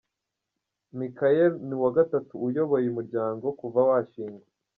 Michaëlle 0.97 1.57
ni 1.67 1.73
uwa 1.77 1.89
gatatu 1.97 2.33
uyoboye 2.47 2.81
uyu 2.83 2.97
muryango 2.97 3.45
kuva 3.59 3.79
washingwa. 3.89 4.45